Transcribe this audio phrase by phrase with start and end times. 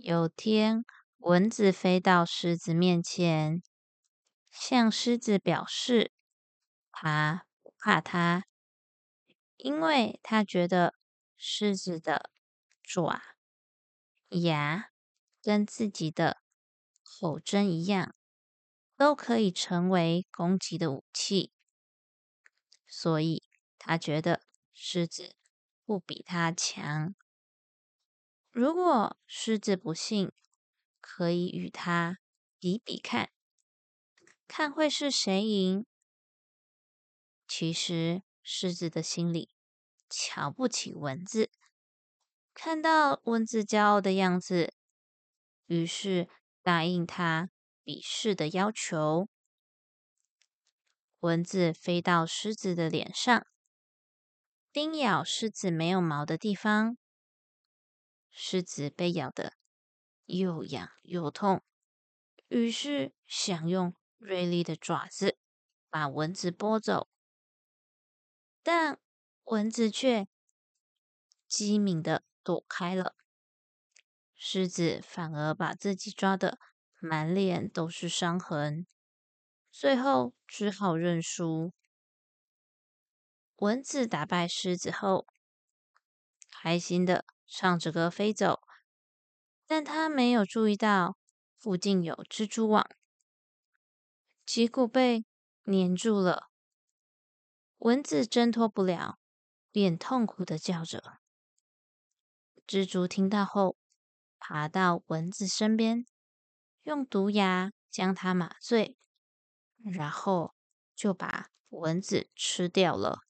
[0.00, 0.84] 有天，
[1.18, 3.60] 蚊子飞到狮子面前，
[4.52, 6.12] 向狮子表示
[6.92, 8.44] 它不怕它，
[9.56, 10.94] 因为它觉得
[11.36, 12.30] 狮子的
[12.80, 13.20] 爪、
[14.28, 14.90] 牙
[15.42, 16.36] 跟自己的
[17.02, 18.14] 口针一样，
[18.96, 21.50] 都可以成为攻击的武器，
[22.86, 23.42] 所以
[23.76, 24.42] 它觉得
[24.72, 25.34] 狮子
[25.84, 27.16] 不比它强。
[28.60, 30.32] 如果狮子不信，
[31.00, 32.18] 可以与它
[32.58, 33.30] 比比看，
[34.48, 35.86] 看会是谁赢。
[37.46, 39.48] 其实狮子的心里
[40.10, 41.52] 瞧不起蚊子，
[42.52, 44.74] 看到蚊子骄傲的样子，
[45.66, 46.28] 于是
[46.60, 47.50] 答应他
[47.84, 49.28] 比试的要求。
[51.20, 53.46] 蚊子飞到狮子的脸上，
[54.72, 56.98] 叮咬狮子没有毛的地方。
[58.30, 59.54] 狮子被咬得
[60.26, 61.62] 又痒又痛，
[62.48, 65.38] 于是想用锐利的爪子
[65.90, 67.08] 把蚊子拨走，
[68.62, 69.00] 但
[69.44, 70.28] 蚊子却
[71.46, 73.14] 机敏的躲开了。
[74.34, 76.58] 狮子反而把自己抓得
[77.00, 78.86] 满脸都是伤痕，
[79.70, 81.72] 最后只好认输。
[83.56, 85.26] 蚊子打败狮子后，
[86.50, 87.24] 开心的。
[87.48, 88.60] 唱着歌飞走，
[89.66, 91.16] 但他没有注意到
[91.56, 92.88] 附近有蜘蛛网，
[94.44, 95.24] 结果被
[95.64, 96.50] 粘住了。
[97.78, 99.18] 蚊子挣脱不了，
[99.72, 101.18] 便痛苦的叫着。
[102.66, 103.76] 蜘蛛听到后，
[104.38, 106.04] 爬到蚊子身边，
[106.82, 108.98] 用毒牙将它麻醉，
[109.78, 110.54] 然后
[110.94, 113.20] 就把蚊子吃掉了。